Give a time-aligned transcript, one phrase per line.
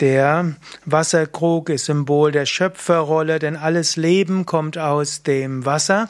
[0.00, 0.54] Der
[0.84, 6.08] Wasserkrug ist Symbol der Schöpferrolle, denn alles Leben kommt aus dem Wasser,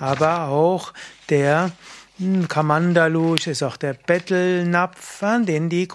[0.00, 0.94] aber auch
[1.28, 1.72] der
[2.48, 5.86] Kamandalu ist auch der Bettelnapf, den, die,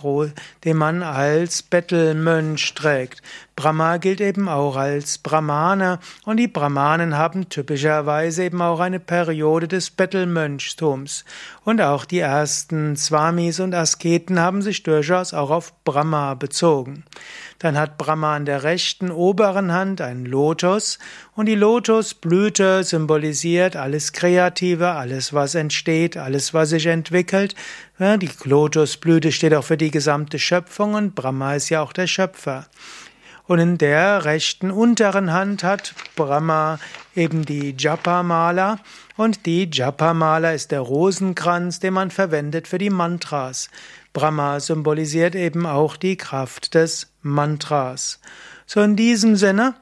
[0.63, 3.21] den man als Bettelmönch trägt.
[3.57, 9.67] Brahma gilt eben auch als Brahmane und die Brahmanen haben typischerweise eben auch eine Periode
[9.67, 11.25] des Bettelmönchtums.
[11.65, 17.03] Und auch die ersten Swamis und Asketen haben sich durchaus auch auf Brahma bezogen.
[17.63, 20.99] Dann hat Brahma an der rechten oberen Hand einen Lotus
[21.33, 27.55] und die Lotusblüte symbolisiert alles Kreative, alles was entsteht, alles was sich entwickelt.
[27.99, 32.67] Die Lotusblüte steht auch für die gesamte Schöpfung und Brahma ist ja auch der Schöpfer.
[33.45, 36.79] Und in der rechten unteren Hand hat Brahma
[37.15, 38.79] eben die Japa-Mala.
[39.17, 43.69] Und die Japa-Mala ist der Rosenkranz, den man verwendet für die Mantras.
[44.13, 48.19] Brahma symbolisiert eben auch die Kraft des Mantras.
[48.65, 49.75] So in diesem Sinne,